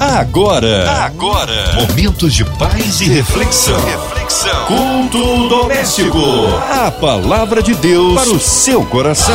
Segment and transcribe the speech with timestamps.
[0.00, 3.76] Agora, agora, momentos de paz e reflexão.
[3.84, 4.66] Reflexão.
[4.66, 6.18] Culto doméstico.
[6.70, 9.34] A palavra de Deus para o seu coração.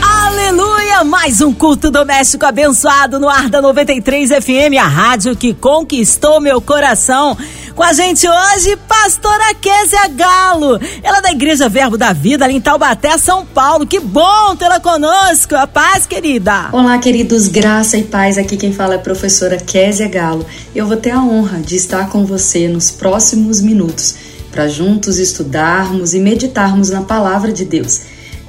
[0.00, 1.02] Aleluia!
[1.02, 6.60] Mais um culto doméstico abençoado no ar da 93 FM, a rádio que conquistou meu
[6.60, 7.36] coração.
[7.74, 10.78] Com a gente hoje, pastora Késia Galo.
[11.02, 13.86] Ela é da Igreja Verbo da Vida, ali em Taubaté, São Paulo.
[13.86, 15.54] Que bom tê-la conosco.
[15.54, 16.68] A paz, querida.
[16.70, 17.48] Olá, queridos.
[17.48, 18.36] Graça e paz.
[18.36, 20.44] Aqui quem fala é a professora Késia Galo.
[20.74, 24.16] Eu vou ter a honra de estar com você nos próximos minutos
[24.50, 28.02] para juntos estudarmos e meditarmos na palavra de Deus.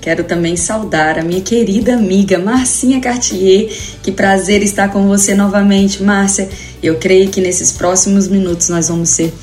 [0.04, 3.72] Quero também saudar a minha querida amiga Marcinha Cartier.
[4.02, 6.50] Que prazer estar com você novamente, Márcia.
[6.84, 9.34] Eu creio que nesses próximos minutos nós vamos ser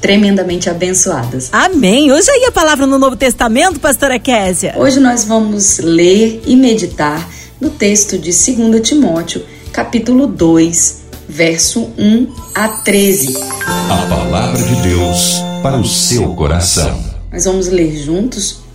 [0.00, 1.48] tremendamente abençoadas.
[1.50, 2.12] Amém.
[2.12, 4.74] Hoje aí a palavra no Novo Testamento, pastora Késia.
[4.76, 7.28] Hoje nós vamos ler e meditar
[7.60, 13.36] no texto de 2 Timóteo, capítulo 2, verso 1 a 13.
[13.66, 16.96] A palavra de Deus para o seu coração.
[17.32, 18.65] Nós vamos ler juntos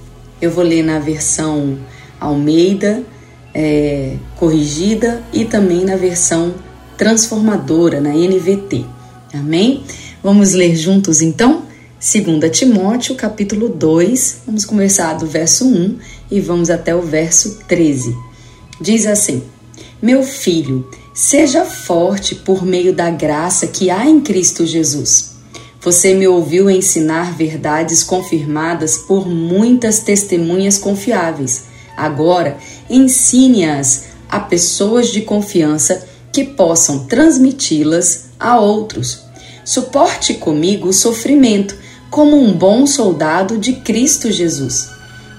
[0.41, 1.77] eu vou ler na versão
[2.19, 3.03] Almeida,
[3.53, 6.55] é, corrigida e também na versão
[6.97, 8.85] transformadora, na NVT.
[9.33, 9.83] Amém?
[10.23, 11.63] Vamos ler juntos então?
[11.99, 15.97] 2 Timóteo, capítulo 2, vamos começar do verso 1
[16.31, 18.15] e vamos até o verso 13.
[18.79, 19.43] Diz assim:
[20.01, 25.30] Meu filho, seja forte por meio da graça que há em Cristo Jesus.
[25.83, 31.63] Você me ouviu ensinar verdades confirmadas por muitas testemunhas confiáveis.
[31.97, 32.57] Agora,
[32.87, 39.23] ensine-as a pessoas de confiança que possam transmiti-las a outros.
[39.65, 41.75] Suporte comigo o sofrimento
[42.11, 44.89] como um bom soldado de Cristo Jesus.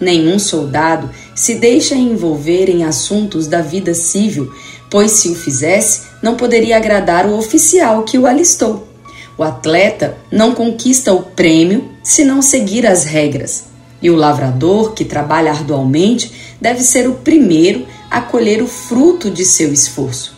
[0.01, 4.53] Nenhum soldado se deixa envolver em assuntos da vida civil,
[4.91, 8.92] pois se o fizesse, não poderia agradar o oficial que o alistou.
[9.37, 13.65] O atleta não conquista o prêmio se não seguir as regras.
[14.01, 19.45] E o lavrador, que trabalha arduamente, deve ser o primeiro a colher o fruto de
[19.45, 20.37] seu esforço.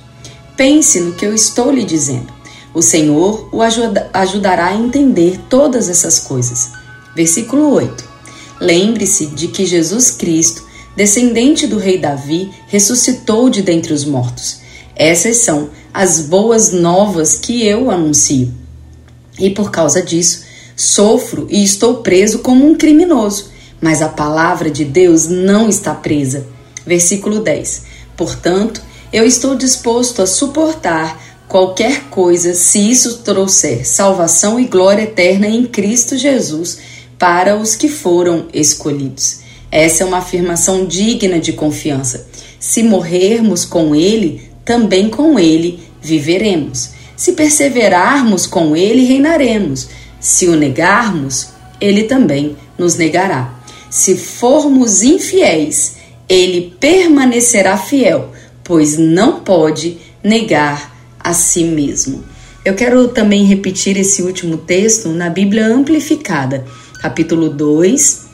[0.56, 2.32] Pense no que eu estou lhe dizendo.
[2.72, 6.70] O Senhor o ajuda, ajudará a entender todas essas coisas.
[7.14, 8.04] Versículo 8.
[8.60, 10.64] Lembre-se de que Jesus Cristo,
[10.96, 14.60] descendente do rei Davi, ressuscitou de dentre os mortos.
[14.94, 18.52] Essas são as boas novas que eu anuncio.
[19.38, 20.44] E por causa disso,
[20.76, 23.50] sofro e estou preso como um criminoso.
[23.80, 26.46] Mas a palavra de Deus não está presa.
[26.86, 27.82] Versículo 10.
[28.16, 28.80] Portanto,
[29.12, 35.64] eu estou disposto a suportar qualquer coisa se isso trouxer salvação e glória eterna em
[35.66, 36.78] Cristo Jesus
[37.18, 39.40] para os que foram escolhidos.
[39.70, 42.26] Essa é uma afirmação digna de confiança.
[42.58, 46.90] Se morrermos com Ele, também com Ele viveremos.
[47.16, 49.88] Se perseverarmos com ele, reinaremos.
[50.20, 51.48] Se o negarmos,
[51.80, 53.60] ele também nos negará.
[53.90, 55.96] Se formos infiéis,
[56.28, 58.32] ele permanecerá fiel,
[58.64, 62.24] pois não pode negar a si mesmo.
[62.64, 66.64] Eu quero também repetir esse último texto na Bíblia Amplificada,
[67.00, 68.24] capítulo 2,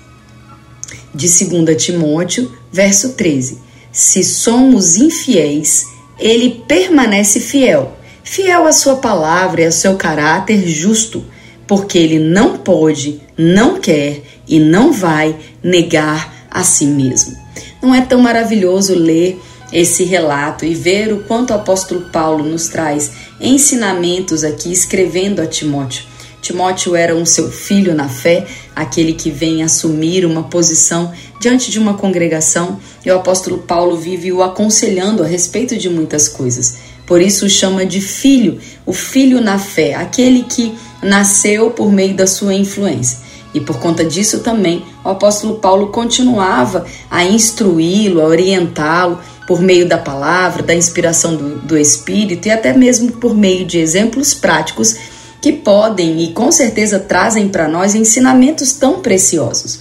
[1.14, 3.58] de 2 Timóteo, verso 13.
[3.92, 5.84] Se somos infiéis,
[6.18, 11.24] ele permanece fiel fiel à sua palavra e ao seu caráter justo,
[11.66, 17.36] porque ele não pode, não quer e não vai negar a si mesmo.
[17.82, 19.40] Não é tão maravilhoso ler
[19.72, 25.46] esse relato e ver o quanto o apóstolo Paulo nos traz ensinamentos aqui escrevendo a
[25.46, 26.04] Timóteo.
[26.42, 31.78] Timóteo era um seu filho na fé, aquele que vem assumir uma posição diante de
[31.78, 36.78] uma congregação, e o apóstolo Paulo vive o aconselhando a respeito de muitas coisas.
[37.10, 40.72] Por isso chama de filho, o filho na fé, aquele que
[41.02, 43.18] nasceu por meio da sua influência.
[43.52, 49.88] E por conta disso também o apóstolo Paulo continuava a instruí-lo, a orientá-lo por meio
[49.88, 54.94] da palavra, da inspiração do, do Espírito e até mesmo por meio de exemplos práticos
[55.42, 59.80] que podem e com certeza trazem para nós ensinamentos tão preciosos.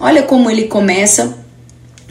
[0.00, 1.36] Olha como ele começa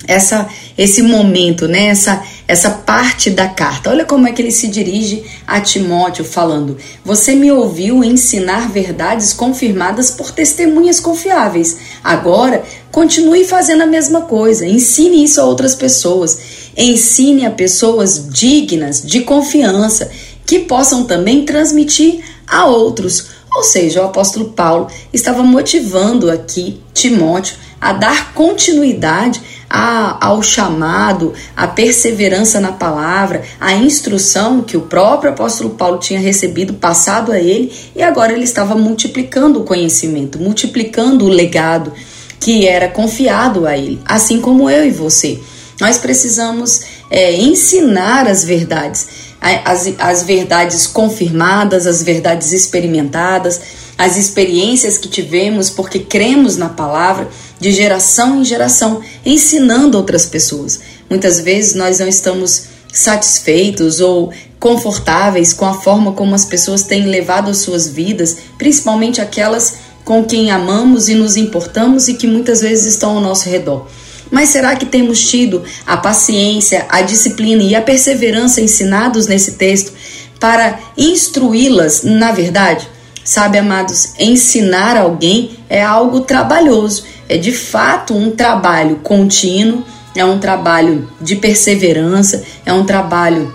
[0.08, 0.48] essa
[0.78, 1.88] esse momento, né?
[1.88, 3.92] Essa essa parte da carta.
[3.92, 9.34] Olha como é que ele se dirige a Timóteo falando: "Você me ouviu ensinar verdades
[9.34, 11.78] confirmadas por testemunhas confiáveis.
[12.04, 14.66] Agora, continue fazendo a mesma coisa.
[14.66, 16.40] Ensine isso a outras pessoas.
[16.76, 20.10] Ensine a pessoas dignas de confiança
[20.44, 27.58] que possam também transmitir a outros." Ou seja, o apóstolo Paulo estava motivando aqui Timóteo
[27.80, 35.32] a dar continuidade a, ao chamado, a perseverança na palavra, a instrução que o próprio
[35.32, 41.26] apóstolo Paulo tinha recebido, passado a ele, e agora ele estava multiplicando o conhecimento, multiplicando
[41.26, 41.94] o legado
[42.40, 45.40] que era confiado a ele, assim como eu e você.
[45.80, 49.08] Nós precisamos é, ensinar as verdades,
[49.42, 53.62] as, as verdades confirmadas, as verdades experimentadas,
[54.00, 57.28] as experiências que tivemos porque cremos na palavra
[57.60, 60.80] de geração em geração, ensinando outras pessoas.
[61.10, 62.64] Muitas vezes nós não estamos
[62.94, 69.20] satisfeitos ou confortáveis com a forma como as pessoas têm levado as suas vidas, principalmente
[69.20, 73.86] aquelas com quem amamos e nos importamos e que muitas vezes estão ao nosso redor.
[74.32, 79.92] Mas será que temos tido a paciência, a disciplina e a perseverança ensinados nesse texto
[80.40, 82.88] para instruí-las na verdade?
[83.30, 89.86] Sabe, amados, ensinar alguém é algo trabalhoso, é de fato um trabalho contínuo,
[90.16, 93.54] é um trabalho de perseverança, é um trabalho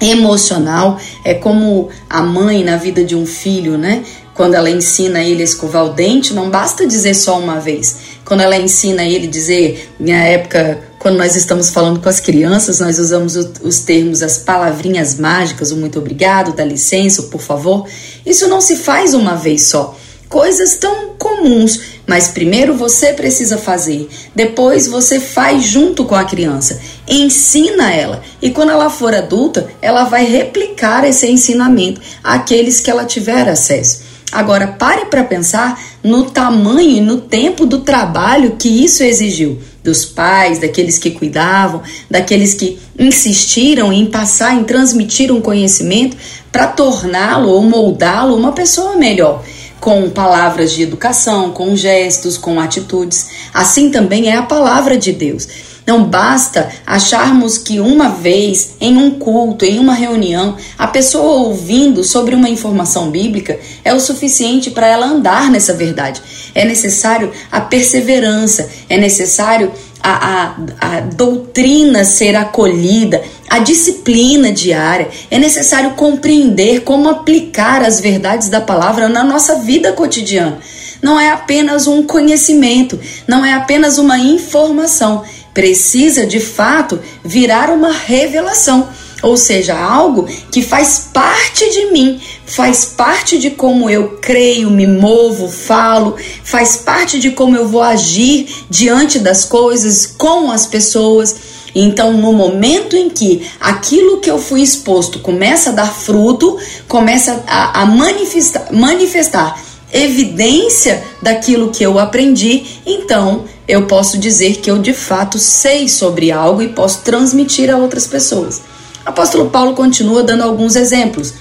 [0.00, 4.02] emocional, é como a mãe na vida de um filho, né?
[4.32, 7.98] Quando ela ensina ele a escovar o dente, não basta dizer só uma vez.
[8.24, 12.96] Quando ela ensina ele dizer, na época, quando nós estamos falando com as crianças, nós
[12.96, 17.88] usamos os termos, as palavrinhas mágicas, o muito obrigado, dá licença, o por favor.
[18.24, 19.98] Isso não se faz uma vez só.
[20.28, 26.80] Coisas tão comuns, mas primeiro você precisa fazer, depois você faz junto com a criança,
[27.06, 33.04] ensina ela e quando ela for adulta, ela vai replicar esse ensinamento àqueles que ela
[33.04, 34.11] tiver acesso.
[34.32, 40.06] Agora, pare para pensar no tamanho e no tempo do trabalho que isso exigiu dos
[40.06, 46.16] pais, daqueles que cuidavam, daqueles que insistiram em passar, em transmitir um conhecimento
[46.50, 49.44] para torná-lo ou moldá-lo uma pessoa melhor,
[49.80, 53.28] com palavras de educação, com gestos, com atitudes.
[53.52, 55.71] Assim também é a palavra de Deus.
[55.86, 62.04] Não basta acharmos que uma vez, em um culto, em uma reunião, a pessoa ouvindo
[62.04, 66.22] sobre uma informação bíblica é o suficiente para ela andar nessa verdade.
[66.54, 75.08] É necessário a perseverança, é necessário a, a, a doutrina ser acolhida, a disciplina diária.
[75.30, 80.58] É necessário compreender como aplicar as verdades da palavra na nossa vida cotidiana.
[81.00, 85.24] Não é apenas um conhecimento, não é apenas uma informação
[85.54, 88.88] precisa de fato virar uma revelação,
[89.22, 94.86] ou seja, algo que faz parte de mim, faz parte de como eu creio, me
[94.86, 101.36] movo, falo, faz parte de como eu vou agir diante das coisas, com as pessoas.
[101.74, 106.58] Então, no momento em que aquilo que eu fui exposto começa a dar fruto,
[106.88, 114.70] começa a, a manifestar, manifestar evidência daquilo que eu aprendi, então eu posso dizer que
[114.70, 118.62] eu de fato sei sobre algo e posso transmitir a outras pessoas.
[119.04, 121.34] Apóstolo Paulo continua dando alguns exemplos.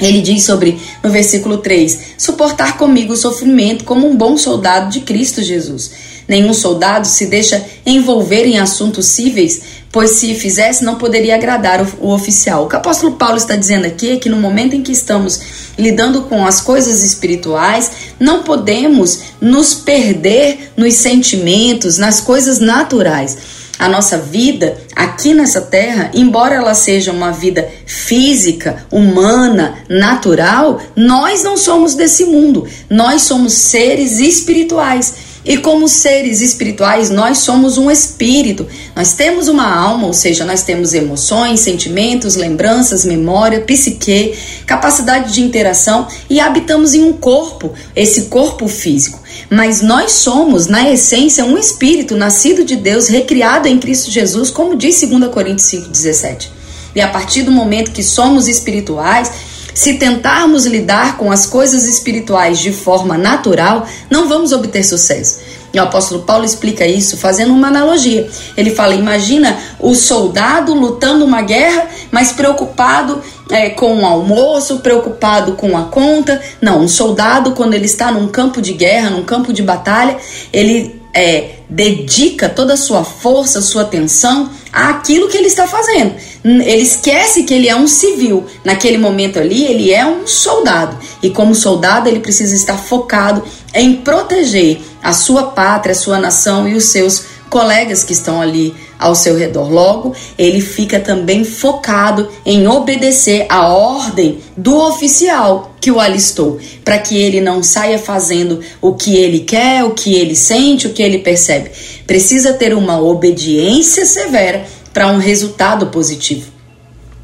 [0.00, 5.00] Ele diz sobre, no versículo 3, suportar comigo o sofrimento como um bom soldado de
[5.00, 5.92] Cristo Jesus.
[6.26, 9.62] Nenhum soldado se deixa envolver em assuntos cíveis,
[9.94, 12.64] pois se fizesse não poderia agradar o, o, oficial.
[12.64, 15.40] O que o apóstolo Paulo está dizendo aqui é que no momento em que estamos
[15.78, 23.38] lidando com as coisas espirituais, não podemos nos perder nos sentimentos, nas coisas naturais.
[23.78, 31.44] A nossa vida aqui nessa terra, embora ela seja uma vida física, humana, natural, nós
[31.44, 32.66] não somos desse mundo.
[32.90, 35.14] Nós somos seres espirituais.
[35.44, 38.66] E como seres espirituais, nós somos um espírito.
[38.96, 44.34] Nós temos uma alma, ou seja, nós temos emoções, sentimentos, lembranças, memória, psique,
[44.66, 49.20] capacidade de interação e habitamos em um corpo, esse corpo físico.
[49.50, 54.76] Mas nós somos, na essência, um espírito nascido de Deus, recriado em Cristo Jesus, como
[54.76, 56.48] diz 2 Coríntios 5,17.
[56.94, 59.30] E a partir do momento que somos espirituais,
[59.74, 65.40] se tentarmos lidar com as coisas espirituais de forma natural, não vamos obter sucesso.
[65.74, 68.30] E o apóstolo Paulo explica isso fazendo uma analogia.
[68.56, 75.54] Ele fala: imagina o soldado lutando uma guerra, mas preocupado é, com o almoço, preocupado
[75.54, 76.40] com a conta.
[76.60, 80.16] Não, um soldado, quando ele está num campo de guerra, num campo de batalha,
[80.52, 86.14] ele é, dedica toda a sua força, sua atenção àquilo que ele está fazendo
[86.44, 88.44] ele esquece que ele é um civil.
[88.62, 90.96] Naquele momento ali, ele é um soldado.
[91.22, 96.68] E como soldado, ele precisa estar focado em proteger a sua pátria, a sua nação
[96.68, 99.70] e os seus colegas que estão ali ao seu redor.
[99.70, 106.98] Logo, ele fica também focado em obedecer a ordem do oficial que o alistou, para
[106.98, 111.02] que ele não saia fazendo o que ele quer, o que ele sente, o que
[111.02, 111.70] ele percebe.
[112.06, 116.52] Precisa ter uma obediência severa para um resultado positivo.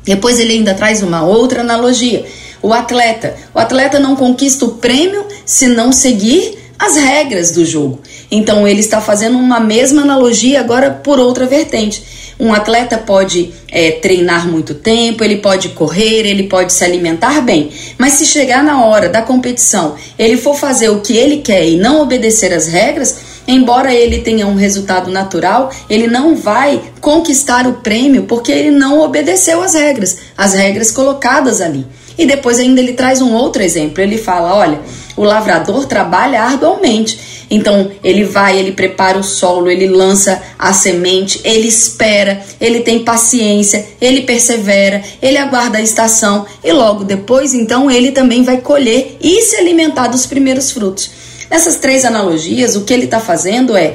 [0.05, 2.27] Depois ele ainda traz uma outra analogia.
[2.63, 8.01] O atleta, o atleta não conquista o prêmio se não seguir as regras do jogo.
[8.31, 12.03] Então ele está fazendo uma mesma analogia agora por outra vertente.
[12.41, 17.71] Um atleta pode é, treinar muito tempo, ele pode correr, ele pode se alimentar bem,
[17.99, 21.77] mas se chegar na hora da competição ele for fazer o que ele quer e
[21.77, 27.75] não obedecer as regras, embora ele tenha um resultado natural, ele não vai conquistar o
[27.75, 31.85] prêmio porque ele não obedeceu as regras, as regras colocadas ali.
[32.19, 34.03] E depois ainda ele traz um outro exemplo.
[34.03, 34.81] Ele fala: olha,
[35.17, 37.19] o lavrador trabalha arduamente.
[37.51, 43.01] Então ele vai, ele prepara o solo, ele lança a semente, ele espera, ele tem
[43.01, 49.17] paciência, ele persevera, ele aguarda a estação e logo depois, então, ele também vai colher
[49.21, 51.11] e se alimentar dos primeiros frutos.
[51.51, 53.95] Nessas três analogias, o que ele está fazendo é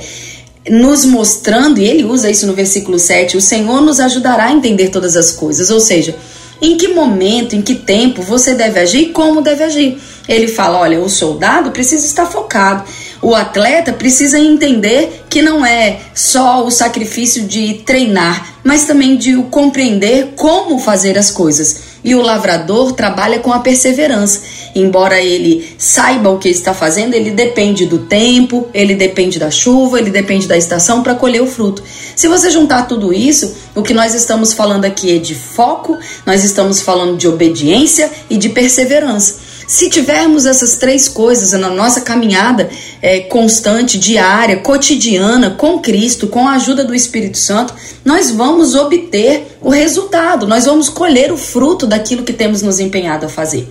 [0.70, 4.90] nos mostrando, e ele usa isso no versículo 7, o Senhor nos ajudará a entender
[4.90, 6.16] todas as coisas, ou seja,
[6.62, 9.98] em que momento, em que tempo você deve agir e como deve agir.
[10.28, 12.84] Ele fala: olha, o soldado precisa estar focado,
[13.22, 19.36] o atleta precisa entender que não é só o sacrifício de treinar, mas também de
[19.50, 21.96] compreender como fazer as coisas.
[22.04, 24.42] E o lavrador trabalha com a perseverança.
[24.78, 29.98] Embora ele saiba o que está fazendo, ele depende do tempo, ele depende da chuva,
[30.00, 31.82] ele depende da estação para colher o fruto.
[32.14, 36.44] Se você juntar tudo isso, o que nós estamos falando aqui é de foco, nós
[36.44, 39.36] estamos falando de obediência e de perseverança.
[39.66, 42.70] Se tivermos essas três coisas na nossa caminhada
[43.02, 49.58] é, constante, diária, cotidiana, com Cristo, com a ajuda do Espírito Santo, nós vamos obter
[49.62, 53.68] o resultado, nós vamos colher o fruto daquilo que temos nos empenhado a fazer.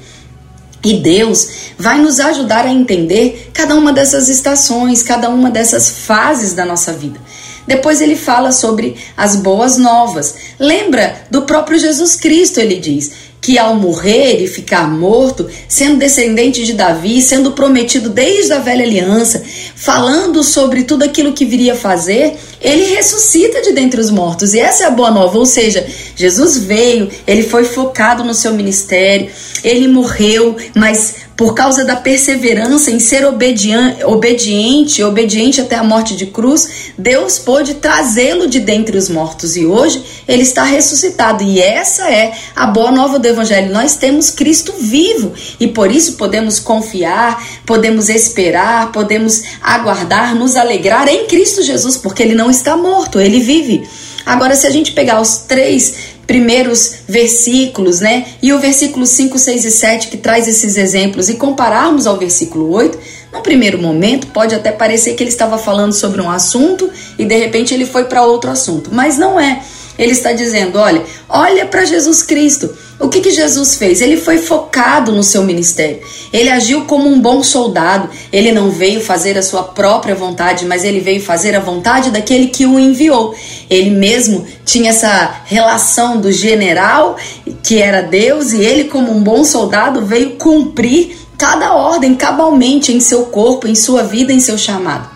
[0.84, 1.48] E Deus
[1.78, 6.92] vai nos ajudar a entender cada uma dessas estações, cada uma dessas fases da nossa
[6.92, 7.18] vida.
[7.66, 10.34] Depois ele fala sobre as boas novas.
[10.58, 13.12] Lembra do próprio Jesus Cristo, ele diz:
[13.44, 18.82] que ao morrer e ficar morto, sendo descendente de Davi, sendo prometido desde a velha
[18.82, 19.44] aliança,
[19.76, 24.54] falando sobre tudo aquilo que viria a fazer, ele ressuscita de dentre os mortos.
[24.54, 25.86] E essa é a boa nova, ou seja,
[26.16, 29.28] Jesus veio, ele foi focado no seu ministério,
[29.62, 36.26] ele morreu, mas por causa da perseverança em ser obediente, obediente, até a morte de
[36.26, 41.42] cruz, Deus pôde trazê-lo de dentre os mortos e hoje ele está ressuscitado.
[41.42, 43.72] E essa é a boa nova do Evangelho.
[43.72, 51.08] Nós temos Cristo vivo e por isso podemos confiar, podemos esperar, podemos aguardar, nos alegrar
[51.08, 53.86] em Cristo Jesus, porque ele não está morto, ele vive.
[54.24, 58.24] Agora, se a gente pegar os três primeiros versículos, né?
[58.42, 62.72] E o versículo 5, 6 e 7 que traz esses exemplos e compararmos ao versículo
[62.72, 62.98] 8,
[63.32, 67.36] no primeiro momento pode até parecer que ele estava falando sobre um assunto e de
[67.36, 69.62] repente ele foi para outro assunto, mas não é.
[69.98, 72.74] Ele está dizendo: olha, olha para Jesus Cristo.
[72.98, 74.00] O que, que Jesus fez?
[74.00, 76.00] Ele foi focado no seu ministério.
[76.32, 78.08] Ele agiu como um bom soldado.
[78.32, 82.48] Ele não veio fazer a sua própria vontade, mas ele veio fazer a vontade daquele
[82.48, 83.34] que o enviou.
[83.68, 87.16] Ele mesmo tinha essa relação do general,
[87.62, 93.00] que era Deus, e ele, como um bom soldado, veio cumprir cada ordem cabalmente em
[93.00, 95.13] seu corpo, em sua vida, em seu chamado.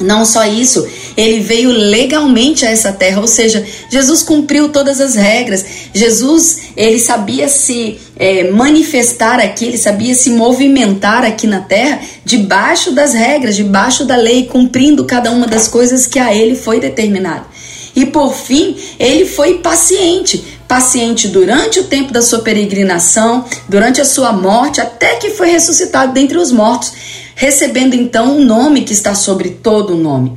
[0.00, 5.14] Não só isso, ele veio legalmente a essa terra, ou seja, Jesus cumpriu todas as
[5.14, 5.64] regras.
[5.94, 12.92] Jesus, ele sabia se é, manifestar aqui, ele sabia se movimentar aqui na terra debaixo
[12.92, 17.46] das regras, debaixo da lei, cumprindo cada uma das coisas que a ele foi determinado.
[17.94, 24.04] E por fim, ele foi paciente, paciente durante o tempo da sua peregrinação, durante a
[24.04, 26.92] sua morte, até que foi ressuscitado dentre os mortos
[27.34, 30.32] recebendo então um nome que está sobre todo o nome.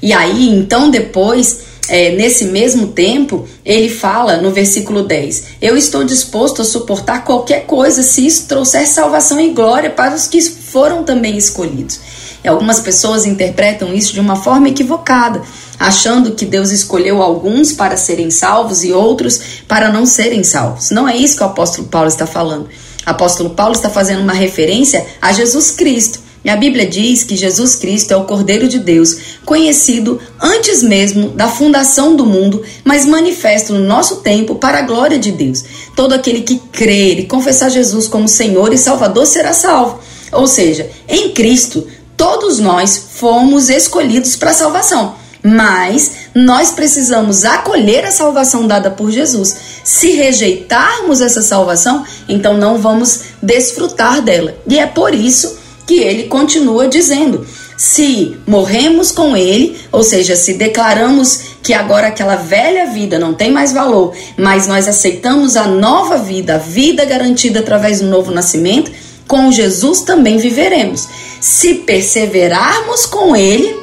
[0.00, 6.04] E aí, então, depois, é, nesse mesmo tempo, ele fala no versículo 10: Eu estou
[6.04, 11.02] disposto a suportar qualquer coisa se isso trouxer salvação e glória para os que foram
[11.02, 11.98] também escolhidos.
[12.44, 15.42] E algumas pessoas interpretam isso de uma forma equivocada,
[15.78, 20.90] achando que Deus escolheu alguns para serem salvos e outros para não serem salvos.
[20.90, 22.66] Não é isso que o apóstolo Paulo está falando.
[22.66, 27.36] O apóstolo Paulo está fazendo uma referência a Jesus Cristo e a Bíblia diz que
[27.36, 29.14] Jesus Cristo é o Cordeiro de Deus,
[29.44, 35.18] conhecido antes mesmo da fundação do mundo, mas manifesto no nosso tempo para a glória
[35.18, 35.62] de Deus.
[35.94, 40.00] Todo aquele que crer e confessar Jesus como Senhor e Salvador será salvo.
[40.32, 41.86] Ou seja, em Cristo,
[42.16, 45.16] todos nós fomos escolhidos para a salvação.
[45.40, 49.54] mas nós precisamos acolher a salvação dada por Jesus.
[49.84, 54.56] Se rejeitarmos essa salvação, então não vamos desfrutar dela.
[54.66, 55.57] E é por isso
[55.88, 62.36] que ele continua dizendo: se morremos com ele, ou seja, se declaramos que agora aquela
[62.36, 67.60] velha vida não tem mais valor, mas nós aceitamos a nova vida, a vida garantida
[67.60, 68.92] através do novo nascimento,
[69.26, 71.08] com Jesus também viveremos.
[71.40, 73.74] Se perseverarmos com ele,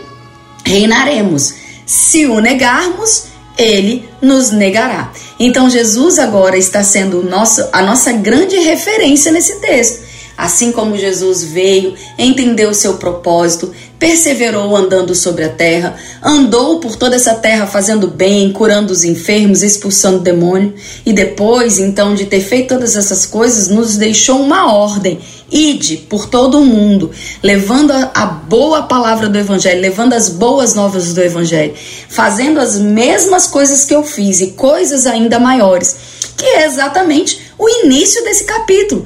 [0.63, 1.55] reinaremos.
[1.87, 3.25] Se o negarmos,
[3.57, 5.11] ele nos negará.
[5.39, 10.05] Então Jesus agora está sendo nosso, a nossa grande referência nesse texto.
[10.37, 16.97] Assim como Jesus veio, entendeu o seu propósito, perseverou andando sobre a terra, andou por
[16.97, 20.73] toda essa terra fazendo bem, curando os enfermos, expulsando demônio,
[21.05, 26.27] e depois, então, de ter feito todas essas coisas, nos deixou uma ordem: ide por
[26.27, 27.11] todo o mundo,
[27.41, 31.73] levando a boa palavra do evangelho, levando as boas novas do evangelho,
[32.09, 35.95] fazendo as mesmas coisas que eu fiz e coisas ainda maiores,
[36.35, 39.05] que é exatamente o início desse capítulo.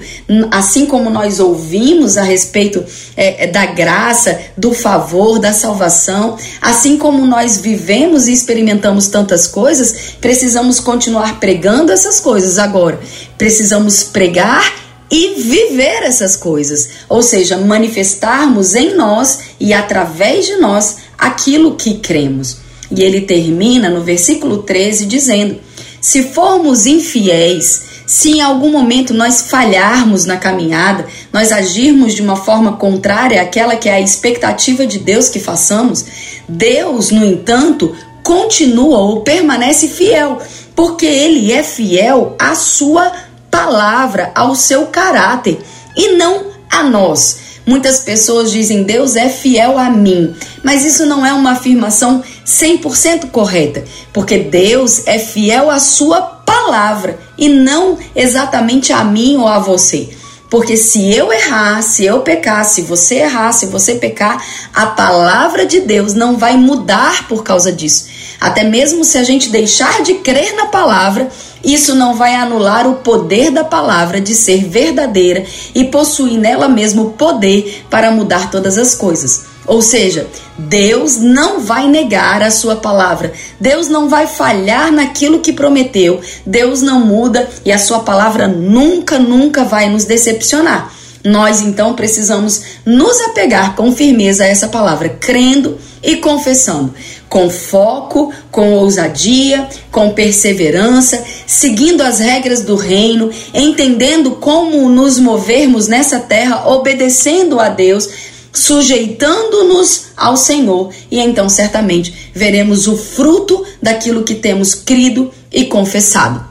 [0.52, 2.84] Assim como nós ouvimos a respeito
[3.16, 9.48] é, é, da graça, do favor, da salvação, assim como nós vivemos e experimentamos tantas
[9.48, 13.00] coisas, precisamos continuar pregando essas coisas agora.
[13.38, 20.98] Precisamos pregar e viver essas coisas, ou seja, manifestarmos em nós e através de nós
[21.18, 22.58] aquilo que cremos.
[22.92, 25.60] E ele termina no versículo 13 dizendo:
[26.00, 32.36] Se formos infiéis, se em algum momento nós falharmos na caminhada, nós agirmos de uma
[32.36, 36.04] forma contrária àquela que é a expectativa de Deus que façamos,
[36.48, 40.40] Deus, no entanto, continua ou permanece fiel,
[40.76, 43.12] porque Ele é fiel à sua
[43.52, 45.60] palavra, ao seu caráter
[45.96, 47.38] e não a nós.
[47.64, 53.30] Muitas pessoas dizem Deus é fiel a mim, mas isso não é uma afirmação 100%
[53.30, 59.60] correta, porque Deus é fiel à sua palavra e não exatamente a mim ou a
[59.60, 60.10] você.
[60.50, 65.64] Porque se eu errar, se eu pecar, se você errar, se você pecar, a palavra
[65.64, 68.08] de Deus não vai mudar por causa disso.
[68.40, 71.30] Até mesmo se a gente deixar de crer na palavra,
[71.64, 77.12] isso não vai anular o poder da palavra de ser verdadeira e possuir nela mesmo
[77.12, 79.44] poder para mudar todas as coisas.
[79.68, 80.26] Ou seja,
[80.58, 83.34] Deus não vai negar a sua palavra.
[83.60, 86.20] Deus não vai falhar naquilo que prometeu.
[86.44, 90.92] Deus não muda e a sua palavra nunca, nunca vai nos decepcionar.
[91.24, 96.94] Nós então precisamos nos apegar com firmeza a essa palavra, crendo e confessando,
[97.30, 105.88] com foco, com ousadia, com perseverança, seguindo as regras do reino, entendendo como nos movermos
[105.88, 108.10] nessa terra, obedecendo a Deus
[108.52, 116.50] sujeitando-nos ao Senhor, e então certamente veremos o fruto daquilo que temos crido e confessado.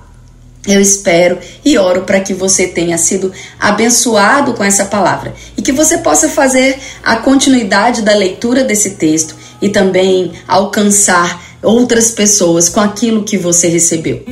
[0.66, 5.72] Eu espero e oro para que você tenha sido abençoado com essa palavra e que
[5.72, 12.80] você possa fazer a continuidade da leitura desse texto e também alcançar outras pessoas com
[12.80, 14.24] aquilo que você recebeu.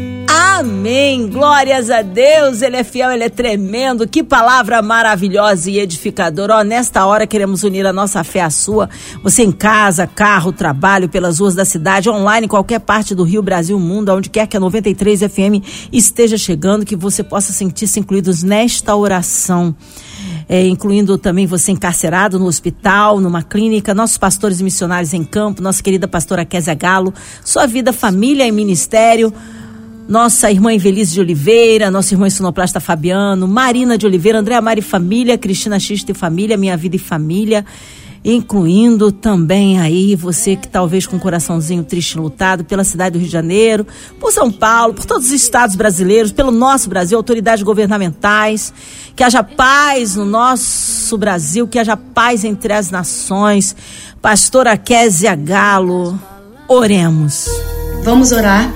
[0.58, 1.28] Amém.
[1.28, 2.62] Glórias a Deus.
[2.62, 4.08] Ele é fiel, ele é tremendo.
[4.08, 6.56] Que palavra maravilhosa e edificadora.
[6.56, 8.88] Ó, nesta hora queremos unir a nossa fé à sua.
[9.22, 13.42] Você em casa, carro, trabalho, pelas ruas da cidade, online, em qualquer parte do Rio,
[13.42, 15.62] Brasil, mundo, onde quer que a 93 FM
[15.92, 19.74] esteja chegando, que você possa sentir-se incluídos nesta oração.
[20.48, 25.60] É, incluindo também você encarcerado no hospital, numa clínica, nossos pastores e missionários em campo,
[25.60, 27.12] nossa querida pastora Kézia Galo,
[27.44, 29.32] sua vida, família e ministério
[30.08, 35.36] nossa irmã Invelise de Oliveira, nossa irmã Sonoplasta Fabiano, Marina de Oliveira, Andréa Mari Família,
[35.36, 37.64] Cristina Xista e Família, Minha Vida e Família,
[38.34, 43.28] incluindo também aí você que talvez com um coraçãozinho triste lutado pela cidade do Rio
[43.28, 43.86] de Janeiro,
[44.18, 48.72] por São Paulo, por todos os estados brasileiros, pelo nosso Brasil, autoridades governamentais,
[49.14, 53.76] que haja paz no nosso Brasil, que haja paz entre as nações.
[54.20, 56.18] Pastora Késia Galo,
[56.66, 57.46] oremos.
[58.02, 58.74] Vamos orar.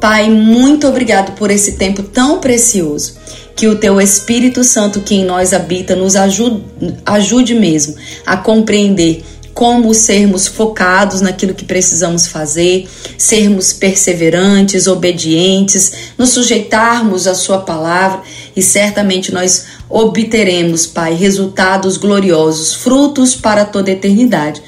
[0.00, 3.14] Pai, muito obrigado por esse tempo tão precioso.
[3.56, 6.62] Que o teu Espírito Santo que em nós habita nos ajude,
[7.06, 7.94] ajude mesmo
[8.26, 9.22] a compreender
[9.54, 18.20] como sermos focados naquilo que precisamos fazer, sermos perseverantes, obedientes, nos sujeitarmos à Sua palavra
[18.56, 24.60] e certamente nós obteremos, Pai, resultados gloriosos, frutos para toda eternidade.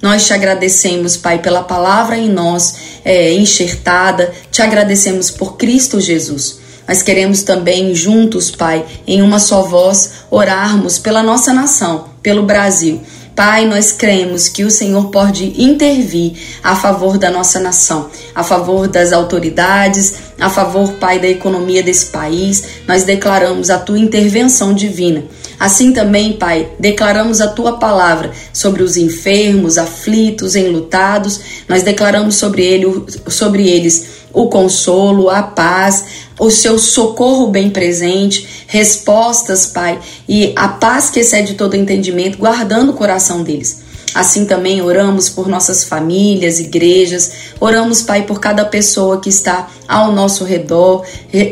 [0.00, 6.60] Nós te agradecemos, Pai, pela palavra em nós é, enxertada, te agradecemos por Cristo Jesus.
[6.90, 13.00] Nós queremos também, juntos, Pai, em uma só voz, orarmos pela nossa nação, pelo Brasil,
[13.40, 18.86] Pai, nós cremos que o Senhor pode intervir a favor da nossa nação, a favor
[18.86, 22.62] das autoridades, a favor, Pai, da economia desse país.
[22.86, 25.24] Nós declaramos a tua intervenção divina.
[25.58, 31.40] Assim também, Pai, declaramos a tua palavra sobre os enfermos, aflitos, enlutados.
[31.66, 36.04] Nós declaramos sobre, ele, sobre eles o consolo, a paz,
[36.38, 42.90] o seu socorro bem presente, respostas, Pai, e a paz que excede todo entendimento, guardando
[42.90, 43.90] o coração deles.
[44.14, 50.12] Assim também oramos por nossas famílias, igrejas, oramos, Pai, por cada pessoa que está ao
[50.12, 51.04] nosso redor,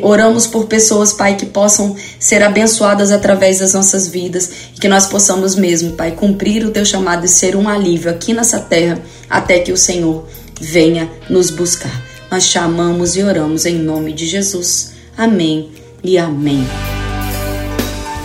[0.03, 5.07] oramos por pessoas, Pai, que possam ser abençoadas através das nossas vidas e que nós
[5.07, 9.61] possamos mesmo, Pai, cumprir o teu chamado e ser um alívio aqui nessa terra até
[9.61, 10.27] que o Senhor
[10.61, 12.08] venha nos buscar.
[12.31, 14.93] Nós chamamos e oramos em nome de Jesus.
[15.17, 15.71] Amém
[16.03, 16.67] e amém.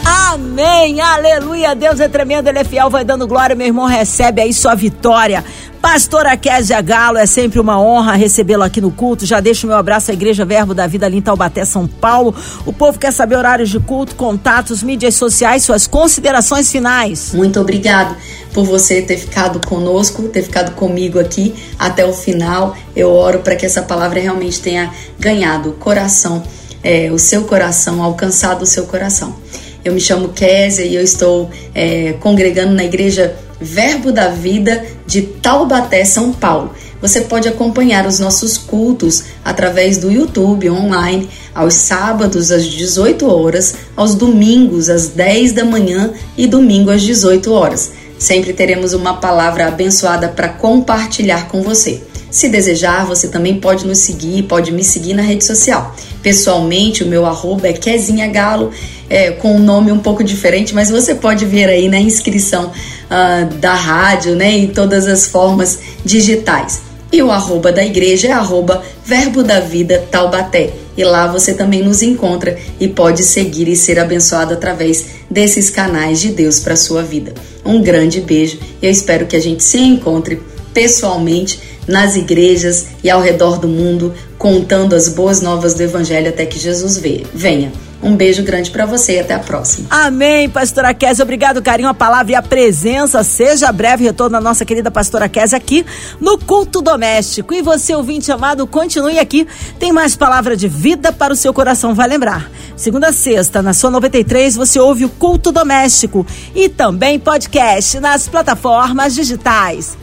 [0.06, 4.52] Amém, aleluia, Deus é tremendo, Ele é fiel, vai dando glória, meu irmão, recebe aí
[4.52, 5.46] sua vitória.
[5.84, 9.26] Pastora Kézia Galo, é sempre uma honra recebê-lo aqui no culto.
[9.26, 12.34] Já deixo meu abraço à Igreja Verbo da Vida ali em Taubaté, São Paulo.
[12.66, 17.34] O povo quer saber horários de culto, contatos, mídias sociais, suas considerações finais.
[17.34, 18.16] Muito obrigado
[18.54, 22.78] por você ter ficado conosco, ter ficado comigo aqui até o final.
[22.96, 26.42] Eu oro para que essa palavra realmente tenha ganhado o coração,
[26.82, 29.36] é, o seu coração, alcançado o seu coração.
[29.84, 35.22] Eu me chamo Késia e eu estou é, congregando na igreja Verbo da Vida de
[35.22, 36.72] Taubaté, São Paulo.
[37.02, 43.76] Você pode acompanhar os nossos cultos através do YouTube online, aos sábados às 18 horas,
[43.96, 47.92] aos domingos às 10 da manhã e domingo às 18 horas.
[48.24, 52.02] Sempre teremos uma palavra abençoada para compartilhar com você.
[52.32, 55.94] Se desejar, você também pode nos seguir, pode me seguir na rede social.
[56.22, 58.72] Pessoalmente, o meu arroba é Kezinha Galo,
[59.10, 63.56] é, com um nome um pouco diferente, mas você pode ver aí na inscrição uh,
[63.58, 66.93] da rádio, né, em todas as formas digitais.
[67.14, 70.74] E o arroba da igreja é arroba Verbo da Vida Taubaté.
[70.98, 76.20] E lá você também nos encontra e pode seguir e ser abençoado através desses canais
[76.20, 77.32] de Deus para sua vida.
[77.64, 80.42] Um grande beijo e eu espero que a gente se encontre
[80.74, 86.48] pessoalmente nas igrejas e ao redor do mundo, contando as boas novas do Evangelho até
[86.48, 87.00] que Jesus
[87.32, 87.72] venha.
[88.04, 89.88] Um beijo grande para você e até a próxima.
[89.90, 91.24] Amém, pastora Kézia.
[91.24, 93.24] Obrigado, carinho, a palavra e a presença.
[93.24, 95.86] Seja breve retorno da nossa querida pastora Kézia aqui
[96.20, 97.54] no Culto Doméstico.
[97.54, 99.48] E você, ouvinte amado, continue aqui.
[99.80, 102.52] Tem mais palavra de vida para o seu coração, vai lembrar.
[102.76, 108.28] Segunda a sexta, na sua 93, você ouve o Culto Doméstico e também podcast nas
[108.28, 110.03] plataformas digitais.